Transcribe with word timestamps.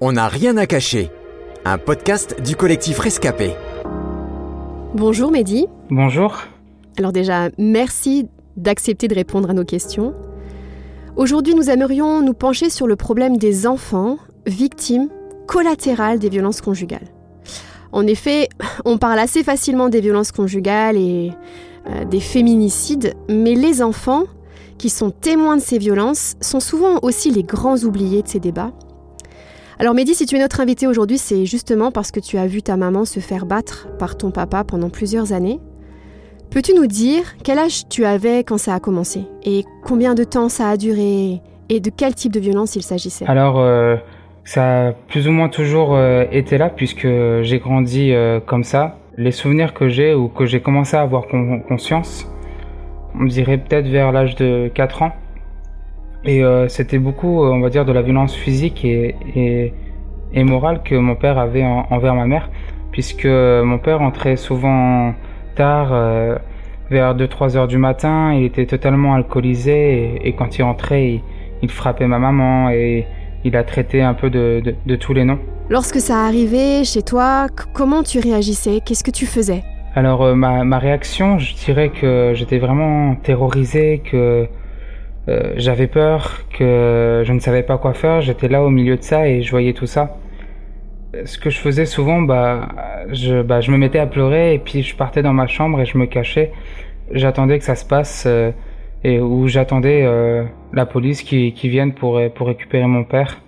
On 0.00 0.12
n'a 0.12 0.26
rien 0.26 0.56
à 0.56 0.66
cacher. 0.66 1.08
Un 1.64 1.78
podcast 1.78 2.42
du 2.42 2.56
collectif 2.56 2.98
Rescapé. 2.98 3.52
Bonjour 4.92 5.30
Mehdi. 5.30 5.66
Bonjour. 5.88 6.36
Alors 6.98 7.12
déjà, 7.12 7.50
merci 7.58 8.28
d'accepter 8.56 9.06
de 9.06 9.14
répondre 9.14 9.50
à 9.50 9.52
nos 9.52 9.64
questions. 9.64 10.12
Aujourd'hui, 11.14 11.54
nous 11.54 11.70
aimerions 11.70 12.22
nous 12.22 12.34
pencher 12.34 12.70
sur 12.70 12.88
le 12.88 12.96
problème 12.96 13.36
des 13.36 13.68
enfants 13.68 14.18
victimes 14.46 15.08
collatérales 15.46 16.18
des 16.18 16.28
violences 16.28 16.60
conjugales. 16.60 17.06
En 17.92 18.04
effet, 18.08 18.48
on 18.84 18.98
parle 18.98 19.20
assez 19.20 19.44
facilement 19.44 19.88
des 19.88 20.00
violences 20.00 20.32
conjugales 20.32 20.96
et 20.96 21.30
euh, 21.86 22.04
des 22.04 22.20
féminicides, 22.20 23.14
mais 23.28 23.54
les 23.54 23.80
enfants 23.80 24.24
qui 24.76 24.90
sont 24.90 25.12
témoins 25.12 25.56
de 25.56 25.62
ces 25.62 25.78
violences 25.78 26.34
sont 26.40 26.58
souvent 26.58 26.98
aussi 27.02 27.30
les 27.30 27.44
grands 27.44 27.78
oubliés 27.84 28.22
de 28.22 28.28
ces 28.28 28.40
débats. 28.40 28.72
Alors 29.78 29.94
Mehdi, 29.94 30.14
si 30.14 30.26
tu 30.26 30.36
es 30.36 30.38
notre 30.38 30.60
invité 30.60 30.86
aujourd'hui, 30.86 31.18
c'est 31.18 31.46
justement 31.46 31.90
parce 31.90 32.12
que 32.12 32.20
tu 32.20 32.38
as 32.38 32.46
vu 32.46 32.62
ta 32.62 32.76
maman 32.76 33.04
se 33.04 33.18
faire 33.18 33.44
battre 33.44 33.88
par 33.98 34.16
ton 34.16 34.30
papa 34.30 34.62
pendant 34.62 34.88
plusieurs 34.88 35.32
années. 35.32 35.58
Peux-tu 36.50 36.74
nous 36.74 36.86
dire 36.86 37.24
quel 37.42 37.58
âge 37.58 37.88
tu 37.88 38.04
avais 38.04 38.44
quand 38.44 38.58
ça 38.58 38.74
a 38.74 38.80
commencé 38.80 39.22
et 39.42 39.64
combien 39.82 40.14
de 40.14 40.22
temps 40.22 40.48
ça 40.48 40.68
a 40.68 40.76
duré 40.76 41.40
et 41.68 41.80
de 41.80 41.90
quel 41.90 42.14
type 42.14 42.32
de 42.32 42.38
violence 42.38 42.76
il 42.76 42.82
s'agissait? 42.82 43.24
Alors, 43.26 43.58
euh, 43.58 43.96
ça 44.44 44.88
a 44.88 44.92
plus 44.92 45.26
ou 45.26 45.32
moins 45.32 45.48
toujours 45.48 45.96
euh, 45.96 46.24
été 46.30 46.56
là 46.56 46.68
puisque 46.68 47.08
j'ai 47.42 47.58
grandi 47.58 48.12
euh, 48.12 48.38
comme 48.38 48.62
ça. 48.62 48.98
Les 49.16 49.32
souvenirs 49.32 49.74
que 49.74 49.88
j'ai 49.88 50.14
ou 50.14 50.28
que 50.28 50.46
j'ai 50.46 50.60
commencé 50.60 50.96
à 50.96 51.00
avoir 51.00 51.26
conscience, 51.66 52.26
on 53.18 53.24
dirait 53.24 53.58
peut-être 53.58 53.88
vers 53.88 54.12
l'âge 54.12 54.36
de 54.36 54.70
4 54.72 55.02
ans. 55.02 55.12
Et 56.24 56.42
euh, 56.42 56.68
c'était 56.68 56.98
beaucoup, 56.98 57.42
on 57.42 57.60
va 57.60 57.68
dire, 57.68 57.84
de 57.84 57.92
la 57.92 58.02
violence 58.02 58.34
physique 58.34 58.84
et, 58.84 59.14
et, 59.36 59.74
et 60.32 60.44
morale 60.44 60.82
que 60.82 60.94
mon 60.94 61.16
père 61.16 61.38
avait 61.38 61.64
envers 61.64 62.14
ma 62.14 62.26
mère, 62.26 62.50
puisque 62.92 63.26
mon 63.26 63.78
père 63.78 64.00
entrait 64.00 64.36
souvent 64.36 65.14
tard, 65.54 65.92
vers 66.90 67.14
2-3 67.14 67.56
heures 67.56 67.68
du 67.68 67.78
matin, 67.78 68.32
il 68.34 68.44
était 68.44 68.66
totalement 68.66 69.14
alcoolisé 69.14 70.18
et, 70.22 70.28
et 70.28 70.32
quand 70.34 70.58
il 70.58 70.62
rentrait, 70.62 71.08
il, 71.08 71.20
il, 71.62 71.70
frappait 71.70 72.06
ma 72.06 72.18
maman 72.18 72.70
et 72.70 73.06
il 73.44 73.56
a 73.56 73.64
traité 73.64 74.02
un 74.02 74.14
peu 74.14 74.30
de, 74.30 74.62
de, 74.64 74.74
de 74.84 74.96
tous 74.96 75.12
les 75.12 75.24
noms. 75.24 75.38
Lorsque 75.70 76.00
ça 76.00 76.24
arrivait 76.24 76.84
chez 76.84 77.02
toi, 77.02 77.46
comment 77.72 78.02
tu 78.02 78.18
réagissais? 78.18 78.80
Qu'est-ce 78.84 79.04
que 79.04 79.10
tu 79.10 79.26
faisais? 79.26 79.62
Alors 79.94 80.22
euh, 80.22 80.34
ma, 80.34 80.64
ma, 80.64 80.78
réaction, 80.78 81.38
je 81.38 81.54
dirais 81.54 81.90
que 81.90 82.32
j'étais 82.34 82.58
vraiment 82.58 83.14
terrorisé, 83.14 84.02
que 84.04 84.46
euh, 85.28 85.54
j'avais 85.56 85.86
peur, 85.86 86.42
que 86.56 87.22
je 87.24 87.32
ne 87.32 87.40
savais 87.40 87.62
pas 87.62 87.78
quoi 87.78 87.94
faire. 87.94 88.20
J'étais 88.20 88.48
là 88.48 88.62
au 88.62 88.70
milieu 88.70 88.96
de 88.96 89.02
ça 89.02 89.28
et 89.28 89.42
je 89.42 89.50
voyais 89.50 89.72
tout 89.72 89.86
ça. 89.86 90.16
Ce 91.24 91.38
que 91.38 91.48
je 91.48 91.58
faisais 91.58 91.86
souvent, 91.86 92.22
bah, 92.22 92.68
je, 93.12 93.42
bah, 93.42 93.60
je 93.60 93.70
me 93.70 93.78
mettais 93.78 94.00
à 94.00 94.06
pleurer 94.06 94.54
et 94.54 94.58
puis 94.58 94.82
je 94.82 94.96
partais 94.96 95.22
dans 95.22 95.32
ma 95.32 95.46
chambre 95.46 95.80
et 95.80 95.86
je 95.86 95.96
me 95.96 96.06
cachais. 96.06 96.52
J'attendais 97.12 97.58
que 97.58 97.64
ça 97.64 97.76
se 97.76 97.84
passe. 97.84 98.24
Euh, 98.26 98.50
et 99.06 99.20
où 99.20 99.48
j'attendais 99.48 100.02
euh, 100.02 100.44
la 100.72 100.86
police 100.86 101.22
qui, 101.22 101.52
qui 101.52 101.68
vienne 101.68 101.92
pour, 101.92 102.18
pour 102.34 102.46
récupérer 102.46 102.86
mon 102.86 103.04
père, 103.04 103.42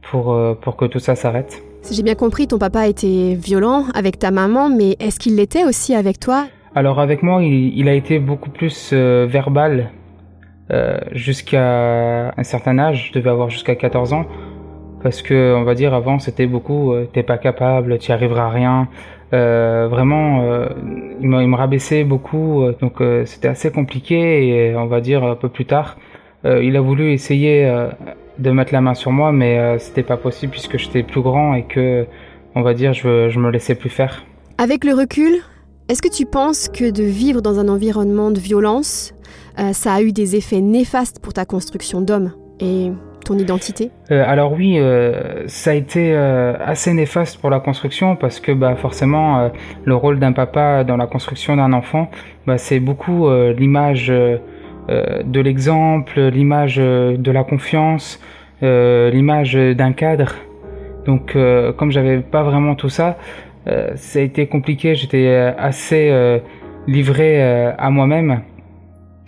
pour, 0.00 0.32
euh, 0.32 0.54
pour 0.54 0.76
que 0.76 0.86
tout 0.86 0.98
ça 0.98 1.14
s'arrête. 1.14 1.62
Si 1.82 1.94
j'ai 1.94 2.02
bien 2.02 2.14
compris, 2.14 2.46
ton 2.46 2.56
papa 2.56 2.88
était 2.88 3.34
violent 3.34 3.84
avec 3.92 4.18
ta 4.18 4.30
maman, 4.30 4.70
mais 4.70 4.96
est-ce 5.00 5.20
qu'il 5.20 5.36
l'était 5.36 5.64
aussi 5.64 5.94
avec 5.94 6.18
toi? 6.18 6.46
Alors 6.74 7.00
avec 7.00 7.22
moi, 7.22 7.42
il, 7.42 7.78
il, 7.78 7.86
a 7.90 7.92
été 7.92 8.18
beaucoup 8.18 8.48
plus 8.48 8.94
verbal 8.94 9.90
euh, 10.70 10.98
jusqu'à 11.12 12.32
un 12.36 12.42
certain 12.42 12.78
âge, 12.78 13.08
je 13.08 13.18
devais 13.18 13.30
avoir 13.30 13.50
jusqu'à 13.50 13.74
14 13.74 14.14
ans, 14.14 14.24
parce 15.02 15.20
que 15.20 15.54
on 15.54 15.64
va 15.64 15.74
dire 15.74 15.92
avant 15.92 16.18
c'était 16.18 16.46
beaucoup, 16.46 16.92
euh, 16.92 17.06
t'es 17.12 17.22
pas 17.22 17.36
capable, 17.36 17.98
tu 17.98 18.12
arriveras 18.12 18.46
à 18.46 18.48
rien, 18.48 18.88
euh, 19.34 19.88
vraiment, 19.90 20.42
il, 21.20 21.28
me, 21.28 21.42
il, 21.42 21.48
me, 21.48 21.56
rabaissait 21.56 22.04
beaucoup, 22.04 22.64
donc 22.80 23.02
c'était 23.24 23.48
assez 23.48 23.70
compliqué. 23.72 24.46
Et 24.46 24.76
on 24.76 24.86
va 24.86 25.00
dire 25.00 25.24
un 25.24 25.34
peu 25.34 25.48
plus 25.48 25.64
tard, 25.64 25.98
il 26.44 26.76
a 26.76 26.80
voulu 26.80 27.12
essayer 27.12 27.68
de 28.38 28.50
mettre 28.50 28.72
la 28.72 28.80
main 28.80 28.94
sur 28.94 29.10
moi, 29.10 29.32
mais 29.32 29.78
c'était 29.80 30.04
pas 30.04 30.16
possible 30.16 30.52
puisque 30.52 30.78
j'étais 30.78 31.02
plus 31.02 31.20
grand 31.20 31.54
et 31.54 31.64
que, 31.64 32.06
on 32.54 32.62
va 32.62 32.74
dire, 32.74 32.92
je, 32.92 33.28
je 33.28 33.40
me 33.40 33.50
laissais 33.50 33.74
plus 33.74 33.90
faire. 33.90 34.24
Avec 34.58 34.84
le 34.84 34.94
recul, 34.94 35.40
est-ce 35.88 36.00
que 36.00 36.08
tu 36.08 36.24
penses 36.26 36.68
que 36.68 36.90
de 36.90 37.02
vivre 37.02 37.42
dans 37.42 37.58
un 37.58 37.68
environnement 37.68 38.30
de 38.30 38.38
violence, 38.38 39.14
ça 39.72 39.94
a 39.94 40.02
eu 40.02 40.12
des 40.12 40.34
effets 40.36 40.60
néfastes 40.60 41.20
pour 41.20 41.32
ta 41.32 41.44
construction 41.44 42.00
d'homme 42.00 42.32
et 42.60 42.90
ton 43.24 43.38
identité? 43.38 43.90
Euh, 44.10 44.24
Alors 44.26 44.52
oui, 44.52 44.78
euh, 44.78 45.46
ça 45.46 45.70
a 45.70 45.74
été 45.74 46.12
euh, 46.14 46.54
assez 46.64 46.92
néfaste 46.92 47.38
pour 47.40 47.50
la 47.50 47.60
construction 47.60 48.16
parce 48.16 48.40
que 48.40 48.52
bah, 48.52 48.76
forcément 48.76 49.38
euh, 49.38 49.48
le 49.84 49.94
rôle 49.94 50.18
d'un 50.18 50.32
papa 50.32 50.84
dans 50.84 50.96
la 50.96 51.06
construction 51.06 51.56
d'un 51.56 51.72
enfant, 51.72 52.10
bah, 52.46 52.58
c'est 52.58 52.80
beaucoup 52.80 53.28
euh, 53.28 53.52
l'image 53.52 54.12
de 54.88 55.40
l'exemple, 55.40 56.20
l'image 56.20 56.76
de 56.76 57.30
la 57.30 57.42
confiance, 57.42 58.20
l'image 58.60 59.54
d'un 59.54 59.92
cadre. 59.92 60.34
Donc 61.06 61.34
comme 61.78 61.90
j'avais 61.90 62.18
pas 62.20 62.42
vraiment 62.42 62.74
tout 62.74 62.90
ça, 62.90 63.16
ça 63.66 64.18
a 64.18 64.22
été 64.22 64.46
compliqué, 64.46 64.94
j'étais 64.94 65.28
assez 65.58 66.40
livré 66.86 67.42
à 67.42 67.90
moi-même. 67.90 68.42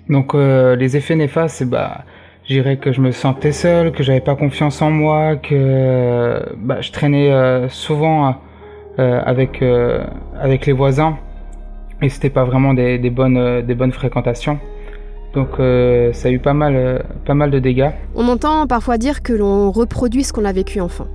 Donc 0.08 0.34
les 0.34 0.96
effets 0.96 1.16
néfastes, 1.16 1.64
bah, 1.64 2.04
je 2.48 2.54
dirais 2.54 2.76
que 2.76 2.92
je 2.92 3.00
me 3.00 3.10
sentais 3.10 3.50
seul, 3.50 3.90
que 3.90 4.02
j'avais 4.02 4.20
pas 4.20 4.36
confiance 4.36 4.80
en 4.80 4.90
moi, 4.90 5.36
que 5.36 6.40
bah, 6.58 6.80
je 6.80 6.92
traînais 6.92 7.32
euh, 7.32 7.68
souvent 7.68 8.36
euh, 8.98 9.20
avec 9.24 9.62
euh, 9.62 10.04
avec 10.38 10.66
les 10.66 10.72
voisins 10.72 11.18
et 12.02 12.08
c'était 12.08 12.30
pas 12.30 12.44
vraiment 12.44 12.72
des, 12.72 12.98
des 12.98 13.10
bonnes 13.10 13.62
des 13.62 13.74
bonnes 13.74 13.92
fréquentations. 13.92 14.60
Donc 15.34 15.56
ça 16.14 16.28
a 16.28 16.30
eu 16.30 16.38
pas 16.38 16.54
mal 16.54 17.04
pas 17.24 17.34
mal 17.34 17.50
de 17.50 17.58
dégâts. 17.58 17.90
On 18.14 18.28
entend 18.28 18.66
parfois 18.66 18.96
dire 18.96 19.22
que 19.22 19.32
l'on 19.32 19.70
reproduit 19.70 20.22
ce 20.22 20.32
qu'on 20.32 20.44
a 20.44 20.52
vécu 20.52 20.80
enfant. 20.80 21.08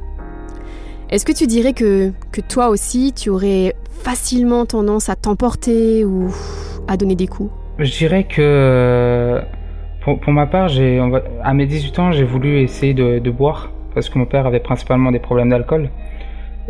Est-ce 1.11 1.25
que 1.25 1.33
tu 1.33 1.45
dirais 1.45 1.73
que, 1.73 2.13
que 2.31 2.39
toi 2.39 2.69
aussi 2.69 3.11
tu 3.11 3.29
aurais 3.29 3.75
facilement 3.89 4.65
tendance 4.65 5.09
à 5.09 5.17
t'emporter 5.17 6.05
ou 6.05 6.29
à 6.87 6.95
donner 6.95 7.15
des 7.15 7.27
coups? 7.27 7.51
Je 7.79 7.91
dirais 7.91 8.23
que 8.23 9.41
pour, 9.99 10.21
pour 10.21 10.31
ma 10.31 10.47
part, 10.47 10.69
à 11.43 11.53
mes 11.53 11.65
18 11.65 11.99
ans, 11.99 12.11
j'ai 12.13 12.23
voulu 12.23 12.61
essayer 12.61 12.93
de, 12.93 13.29
boire 13.29 13.73
parce 13.93 14.09
que 14.09 14.17
mon 14.17 14.25
père 14.25 14.47
avait 14.47 14.61
principalement 14.61 15.11
des 15.11 15.19
problèmes 15.19 15.49
d'alcool. 15.49 15.89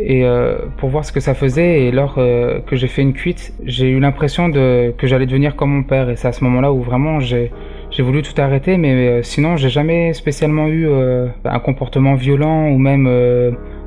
Et 0.00 0.24
euh, 0.24 0.56
pour 0.76 0.88
voir 0.88 1.04
ce 1.04 1.12
que 1.12 1.20
ça 1.20 1.34
faisait, 1.34 1.82
et 1.82 1.92
lors 1.92 2.16
euh, 2.18 2.58
que 2.62 2.74
j'ai 2.74 2.88
fait 2.88 3.02
une 3.02 3.12
cuite, 3.12 3.54
j'ai 3.62 3.90
eu 3.90 4.00
l'impression 4.00 4.50
que 4.50 5.06
j'allais 5.06 5.26
devenir 5.26 5.54
comme 5.54 5.70
mon 5.70 5.82
père. 5.84 6.10
Et 6.10 6.16
c'est 6.16 6.26
à 6.26 6.32
ce 6.32 6.42
moment-là 6.42 6.72
où 6.72 6.82
vraiment 6.82 7.20
j'ai, 7.20 7.52
voulu 8.00 8.22
tout 8.22 8.38
arrêter, 8.40 8.76
mais 8.76 8.92
euh, 9.06 9.22
sinon 9.22 9.56
j'ai 9.56 9.68
jamais 9.68 10.12
spécialement 10.14 10.66
eu 10.66 10.88
un 11.44 11.58
comportement 11.60 12.14
violent 12.14 12.70
ou 12.70 12.78
même 12.78 13.06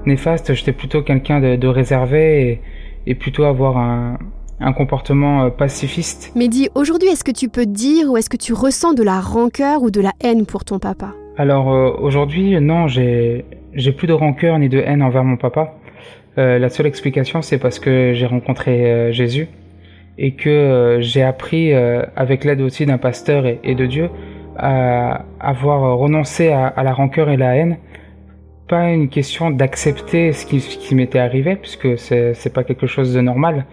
néfaste. 0.07 0.53
J'étais 0.53 0.71
plutôt 0.71 1.01
quelqu'un 1.01 1.39
de, 1.39 1.55
de, 1.55 1.67
réservé 1.67 2.49
et, 2.49 2.61
et 3.07 3.15
plutôt 3.15 3.43
avoir 3.43 3.77
un, 3.77 4.17
un 4.59 4.73
comportement 4.73 5.49
pacifiste. 5.51 6.31
Mais 6.35 6.47
dis, 6.47 6.69
aujourd'hui, 6.75 7.09
est-ce 7.09 7.23
que 7.23 7.31
tu 7.31 7.49
peux 7.49 7.65
dire 7.65 8.11
ou 8.11 8.17
est-ce 8.17 8.29
que 8.29 8.37
tu 8.37 8.53
ressens 8.53 8.93
de 8.93 9.03
la 9.03 9.19
rancœur 9.19 9.81
ou 9.81 9.91
de 9.91 10.01
la 10.01 10.13
haine 10.21 10.45
pour 10.45 10.63
ton 10.63 10.79
papa? 10.79 11.13
Alors 11.37 11.71
euh, 11.71 11.91
aujourd'hui, 11.99 12.59
non, 12.61 12.87
j'ai 12.87 13.43
plus 13.97 14.07
de 14.07 14.13
rancœur 14.13 14.57
ni 14.57 14.69
de 14.69 14.79
haine 14.79 15.01
envers 15.01 15.23
mon 15.23 15.37
papa. 15.37 15.75
Euh, 16.37 16.59
la 16.59 16.69
seule 16.69 16.85
explication, 16.85 17.41
c'est 17.41 17.57
parce 17.57 17.79
que 17.79 18.13
j'ai 18.13 18.25
rencontré 18.25 18.91
euh, 18.91 19.11
Jésus 19.11 19.47
et 20.17 20.31
que 20.31 20.49
euh, 20.49 21.01
j'ai 21.01 21.23
appris, 21.23 21.73
euh, 21.73 22.03
avec 22.15 22.43
l'aide 22.43 22.61
aussi 22.61 22.85
d'un 22.85 22.97
pasteur 22.97 23.45
et, 23.45 23.59
et, 23.63 23.75
de 23.75 23.85
Dieu, 23.85 24.09
à 24.57 25.25
avoir 25.39 25.97
renoncé 25.97 26.49
à, 26.49 26.67
à, 26.67 26.83
la 26.83 26.93
rancœur 26.93 27.29
et 27.29 27.37
la 27.37 27.55
haine. 27.55 27.77
Pas 28.67 28.89
une 28.89 29.09
question 29.09 29.51
d'accepter 29.51 30.33
ce 30.33 30.45
qui, 30.45 30.95
m'était 30.95 31.19
arrivé, 31.19 31.55
puisque 31.55 31.99
c'est 31.99 32.53
pas 32.53 32.63
quelque 32.63 32.87
chose 32.87 33.13
de 33.13 33.21
normal, 33.21 33.65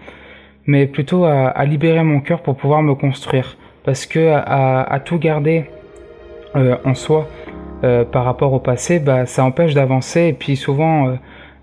mais 0.67 0.85
plutôt 0.85 1.25
à, 1.25 1.65
libérer 1.65 2.03
mon 2.03 2.19
cœur 2.19 2.43
pour 2.43 2.55
pouvoir 2.55 2.83
me 2.83 2.93
construire. 2.93 3.57
Parce 3.83 4.05
que 4.05 4.33
à, 4.35 4.99
tout 5.03 5.17
garder 5.17 5.65
euh, 6.55 6.77
en 6.85 6.93
soi 6.93 7.27
euh, 7.83 8.05
par 8.05 8.23
rapport 8.23 8.53
au 8.53 8.59
passé, 8.59 8.99
bah, 8.99 9.25
ça 9.25 9.43
empêche 9.43 9.73
d'avancer. 9.73 10.27
Et 10.27 10.33
puis 10.33 10.55
souvent, 10.55 11.17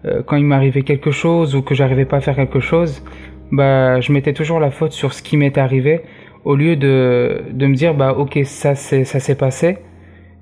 euh, 0.04 0.22
quand 0.26 0.36
il 0.36 0.44
m'arrivait 0.44 0.82
quelque 0.82 1.12
chose 1.12 1.54
ou 1.54 1.62
que 1.62 1.74
j'arrivais 1.74 2.06
pas 2.06 2.16
à 2.16 2.20
faire 2.20 2.36
quelque 2.36 2.60
chose, 2.60 3.04
bah, 3.52 4.00
je 4.00 4.12
mettais 4.12 4.32
toujours 4.32 4.58
la 4.58 4.72
faute 4.72 4.92
sur 4.92 5.12
ce 5.12 5.22
qui 5.22 5.36
m'est 5.36 5.56
arrivé 5.56 6.02
au 6.44 6.56
lieu 6.56 6.74
de, 6.74 7.42
de 7.52 7.66
me 7.66 7.74
dire 7.74 7.94
bah 7.94 8.14
ok 8.16 8.40
ça 8.44 8.74
s'est 8.74 9.34
passé 9.34 9.78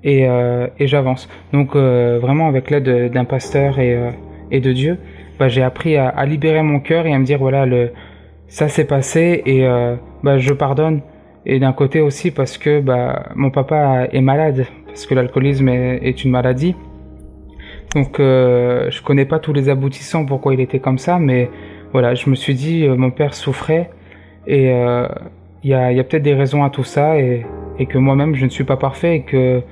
et, 0.03 0.27
euh, 0.27 0.67
et 0.79 0.87
j'avance. 0.87 1.29
Donc 1.53 1.75
euh, 1.75 2.19
vraiment 2.21 2.47
avec 2.47 2.69
l'aide 2.69 3.11
d'un 3.11 3.25
pasteur 3.25 3.79
et, 3.79 3.97
et 4.51 4.59
de 4.59 4.71
Dieu, 4.71 4.97
bah, 5.39 5.47
j'ai 5.47 5.63
appris 5.63 5.95
à, 5.95 6.25
libérer 6.25 6.61
mon 6.63 6.79
cœur 6.79 7.05
et 7.05 7.13
à 7.13 7.19
me 7.19 7.25
dire 7.25 7.39
voilà 7.39 7.65
le 7.65 7.91
ça 8.47 8.67
s'est 8.67 8.85
passé 8.85 9.41
et 9.45 9.65
euh, 9.65 9.95
bah, 10.23 10.37
je 10.37 10.53
pardonne. 10.53 11.01
Et 11.45 11.59
d'un 11.59 11.71
côté 11.71 12.01
aussi 12.01 12.31
parce 12.31 12.57
que 12.57 12.81
bah, 12.81 13.29
mon 13.35 13.49
papa 13.49 14.07
est 14.11 14.21
malade, 14.21 14.65
parce 14.85 15.05
que 15.05 15.15
l'alcoolisme 15.15 15.69
est, 15.69 16.23
une 16.23 16.31
maladie. 16.31 16.75
Donc 17.95 18.19
euh, 18.19 18.91
je 18.91 19.01
connais 19.01 19.25
pas 19.25 19.39
tous 19.39 19.53
les 19.53 19.69
aboutissants 19.69 20.25
pourquoi 20.25 20.53
il 20.53 20.59
était 20.59 20.79
comme 20.79 20.97
ça, 20.97 21.17
mais 21.17 21.49
voilà, 21.91 22.13
je 22.13 22.29
me 22.29 22.35
suis 22.35 22.53
dit 22.53 22.85
euh, 22.85 22.95
mon 22.95 23.09
père 23.09 23.33
souffrait 23.33 23.89
et 24.45 24.71
euh, 24.71 25.07
il 25.63 25.71
y 25.71 25.73
a, 25.73 25.91
y 25.91 25.99
a 25.99 26.03
peut-être 26.03 26.23
des 26.23 26.35
raisons 26.35 26.63
à 26.63 26.69
tout 26.69 26.83
ça 26.83 27.17
et, 27.17 27.45
et 27.79 27.85
que 27.85 27.97
moi-même 27.97 28.35
je 28.35 28.45
ne 28.45 28.49
suis 28.49 28.63
pas 28.63 28.77
parfait 28.77 29.15
et 29.15 29.21
que 29.21 29.63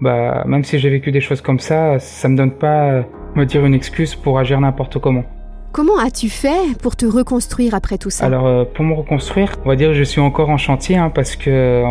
bah 0.00 0.44
même 0.46 0.64
si 0.64 0.78
j'ai 0.78 0.90
vécu 0.90 1.12
des 1.12 1.20
choses 1.20 1.40
comme 1.40 1.60
ça, 1.60 1.98
ça 1.98 2.28
me 2.28 2.36
donne 2.36 2.52
pas 2.52 3.04
me 3.34 3.44
dire 3.44 3.64
une 3.64 3.74
excuse 3.74 4.14
pour 4.14 4.38
agir 4.38 4.60
n'importe 4.60 4.98
comment. 4.98 5.24
Comment 5.72 5.98
as-tu 5.98 6.28
fait 6.28 6.76
pour 6.82 6.96
te 6.96 7.06
reconstruire 7.06 7.74
après 7.74 7.96
tout 7.96 8.10
ça? 8.10 8.26
Alors 8.26 8.46
euh, 8.46 8.64
pour 8.64 8.84
me 8.84 8.94
reconstruire, 8.94 9.52
on 9.64 9.68
va 9.68 9.76
dire 9.76 9.90
que 9.90 9.94
je 9.94 10.02
suis 10.02 10.20
encore 10.20 10.50
en 10.50 10.56
chantier 10.56 10.96
hein, 10.96 11.10
parce 11.14 11.36
que 11.36 11.84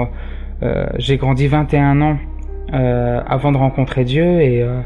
euh, 0.63 0.85
j'ai 0.97 1.17
grandi 1.17 1.47
21 1.47 2.01
ans 2.01 2.17
euh, 2.73 3.21
avant 3.25 3.51
de 3.51 3.57
rencontrer 3.57 4.03
Dieu 4.03 4.41
et 4.41 4.61
euh, 4.61 4.81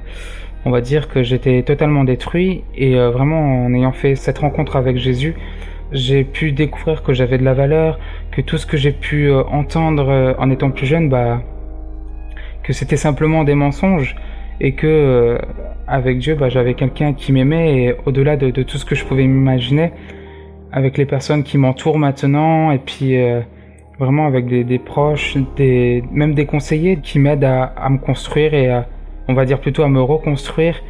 on 0.65 0.71
va 0.71 0.81
dire 0.81 1.09
que 1.09 1.23
j'étais 1.23 1.63
totalement 1.63 2.03
détruit 2.03 2.63
et 2.75 2.95
euh, 2.95 3.09
vraiment 3.09 3.65
en 3.65 3.73
ayant 3.73 3.91
fait 3.91 4.15
cette 4.15 4.37
rencontre 4.39 4.75
avec 4.75 4.97
Jésus, 4.97 5.35
j'ai 5.91 6.23
pu 6.23 6.51
découvrir 6.51 7.03
que 7.03 7.13
j'avais 7.13 7.37
de 7.37 7.43
la 7.43 7.53
valeur, 7.53 7.99
que 8.31 8.41
tout 8.41 8.57
ce 8.57 8.65
que 8.65 8.77
j'ai 8.77 8.91
pu 8.91 9.29
euh, 9.29 9.43
entendre 9.45 10.09
euh, 10.09 10.33
en 10.37 10.49
étant 10.49 10.71
plus 10.71 10.85
jeune, 10.85 11.09
bah 11.09 11.41
que 12.63 12.73
c'était 12.73 12.97
simplement 12.97 13.43
des 13.43 13.55
mensonges 13.55 14.15
et 14.59 14.73
que 14.73 14.87
euh, 14.87 15.37
avec 15.87 16.19
Dieu, 16.19 16.35
bah, 16.35 16.49
j'avais 16.49 16.73
quelqu'un 16.73 17.13
qui 17.13 17.31
m'aimait 17.31 17.83
et 17.83 17.95
au-delà 18.05 18.37
de, 18.37 18.49
tout 18.63 18.77
ce 18.77 18.85
que 18.85 18.95
je 18.95 19.05
pouvais 19.05 19.25
m'imaginer, 19.25 19.91
avec 20.71 20.97
les 20.97 21.05
personnes 21.05 21.43
qui 21.43 21.57
m'entourent 21.57 21.99
maintenant 21.99 22.71
et 22.71 22.79
puis 22.79 23.21
euh, 23.21 23.41
vraiment 23.99 24.25
avec 24.25 24.47
des, 24.47 24.79
proches, 24.79 25.37
des, 25.55 26.03
même 26.11 26.33
des 26.33 26.45
conseillers 26.45 26.97
qui 26.97 27.19
m'aident 27.19 27.43
à, 27.43 27.89
me 27.89 27.97
construire 27.97 28.53
et 28.53 28.69
à, 28.69 28.87
on 29.27 29.33
va 29.33 29.45
dire 29.45 29.59
plutôt 29.59 29.83
à 29.83 29.89
me 29.89 30.01
reconstruire 30.01 30.81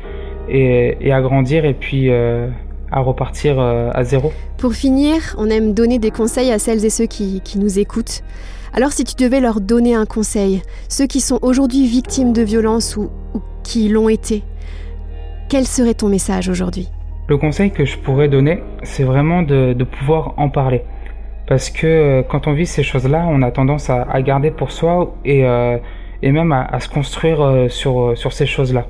et, 0.50 1.12
à 1.12 1.22
grandir 1.22 1.66
et 1.66 1.74
puis 1.74 2.10
euh, 2.10 2.48
à 2.92 3.00
repartir 3.00 3.60
à 3.60 4.04
zéro. 4.04 4.32
Pour 4.58 4.74
finir, 4.74 5.36
on 5.38 5.50
aime 5.50 5.74
donner 5.74 5.98
des 6.00 6.12
conseils 6.12 6.52
à 6.52 6.60
celles 6.60 6.86
et 6.86 6.90
ceux 6.90 7.08
qui 7.08 7.42
nous 7.58 7.80
écoutent. 7.80 8.24
Alors 8.76 8.92
si 8.92 9.04
tu 9.04 9.14
devais 9.24 9.40
leur 9.40 9.62
donner 9.62 9.94
un 9.94 10.08
conseil, 10.08 10.64
ceux 10.90 11.06
qui 11.06 11.22
sont 11.22 11.38
aujourd'hui 11.44 11.86
victimes 11.86 12.34
de 12.34 12.42
violences 12.42 12.98
ou, 12.98 13.12
qui 13.64 13.88
l'ont 13.88 14.10
été, 14.10 14.42
quel 15.48 15.66
serait 15.66 15.94
ton 15.94 16.10
message 16.10 16.50
aujourd'hui? 16.50 16.90
Le 17.28 17.38
conseil 17.38 17.70
que 17.70 17.86
je 17.86 18.00
pourrais 18.00 18.30
donner, 18.30 18.64
c'est 18.82 19.04
vraiment 19.04 19.44
de, 19.44 19.76
pouvoir 19.84 20.34
en 20.38 20.50
parler. 20.50 20.82
Parce 21.46 21.70
que 21.70 21.86
euh, 21.86 22.24
quand 22.24 22.48
on 22.48 22.54
vit 22.54 22.66
ces 22.66 22.82
choses-là, 22.82 23.28
on 23.30 23.44
a 23.44 23.52
tendance 23.52 23.92
à, 23.92 24.22
garder 24.24 24.50
pour 24.50 24.72
soi 24.72 25.14
et, 25.24 25.46
euh, 25.46 25.78
même 26.24 26.52
à, 26.52 26.80
se 26.80 26.90
construire 26.90 27.42
euh, 27.42 27.68
sur, 27.70 28.18
sur 28.18 28.34
ces 28.34 28.48
choses-là. 28.48 28.88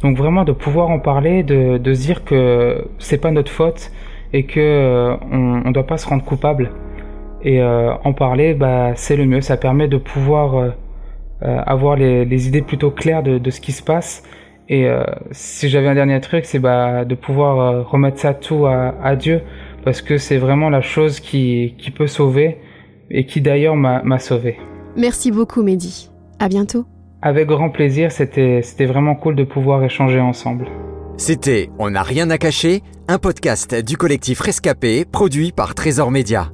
Donc 0.00 0.16
vraiment 0.16 0.44
de 0.44 0.52
pouvoir 0.52 0.88
en 0.88 1.00
parler, 1.00 1.42
de, 1.42 1.76
de 1.76 1.92
se 1.92 2.00
dire 2.00 2.24
que 2.24 2.86
c'est 2.98 3.18
pas 3.18 3.30
notre 3.30 3.52
faute 3.52 3.90
et 4.32 4.44
que 4.44 4.60
euh, 4.60 5.16
on, 5.30 5.62
on 5.66 5.70
doit 5.70 5.86
pas 5.86 5.98
se 5.98 6.08
rendre 6.08 6.24
coupable. 6.24 6.70
Et 7.42 7.60
euh, 7.62 7.92
en 8.04 8.12
parler, 8.12 8.54
bah, 8.54 8.92
c'est 8.94 9.16
le 9.16 9.24
mieux. 9.24 9.40
Ça 9.40 9.56
permet 9.56 9.88
de 9.88 9.96
pouvoir 9.96 10.56
euh, 10.56 10.70
euh, 11.42 11.58
avoir 11.66 11.96
les, 11.96 12.24
les 12.24 12.48
idées 12.48 12.62
plutôt 12.62 12.90
claires 12.90 13.22
de, 13.22 13.38
de 13.38 13.50
ce 13.50 13.60
qui 13.60 13.72
se 13.72 13.82
passe. 13.82 14.22
Et 14.68 14.86
euh, 14.86 15.02
si 15.30 15.68
j'avais 15.68 15.88
un 15.88 15.94
dernier 15.94 16.20
truc, 16.20 16.44
c'est 16.44 16.58
bah, 16.58 17.04
de 17.04 17.14
pouvoir 17.14 17.60
euh, 17.60 17.82
remettre 17.82 18.18
ça 18.18 18.34
tout 18.34 18.66
à, 18.66 18.94
à 19.02 19.16
Dieu, 19.16 19.40
parce 19.84 20.02
que 20.02 20.18
c'est 20.18 20.36
vraiment 20.36 20.68
la 20.68 20.82
chose 20.82 21.20
qui, 21.20 21.74
qui 21.78 21.90
peut 21.90 22.06
sauver 22.06 22.58
et 23.10 23.24
qui 23.24 23.40
d'ailleurs 23.40 23.76
m'a 23.76 24.18
sauvé. 24.18 24.58
Merci 24.96 25.30
beaucoup 25.32 25.62
Mehdi. 25.62 26.10
À 26.38 26.48
bientôt. 26.48 26.84
Avec 27.22 27.48
grand 27.48 27.70
plaisir, 27.70 28.12
c'était 28.12 28.62
vraiment 28.80 29.14
cool 29.14 29.34
de 29.34 29.44
pouvoir 29.44 29.82
échanger 29.82 30.20
ensemble. 30.20 30.66
C'était 31.16 31.70
On 31.78 31.90
n'a 31.90 32.02
rien 32.02 32.28
à 32.28 32.36
cacher, 32.36 32.82
un 33.08 33.18
podcast 33.18 33.74
du 33.74 33.96
collectif 33.96 34.40
Rescapé 34.40 35.04
produit 35.10 35.52
par 35.52 35.74
Trésor 35.74 36.10
Média. 36.10 36.50